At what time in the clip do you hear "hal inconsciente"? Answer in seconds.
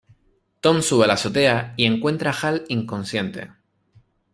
2.47-3.51